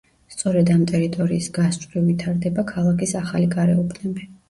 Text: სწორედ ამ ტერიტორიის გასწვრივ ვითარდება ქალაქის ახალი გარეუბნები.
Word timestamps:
სწორედ 0.35 0.71
ამ 0.75 0.81
ტერიტორიის 0.91 1.51
გასწვრივ 1.59 2.09
ვითარდება 2.09 2.67
ქალაქის 2.75 3.19
ახალი 3.25 3.55
გარეუბნები. 3.57 4.33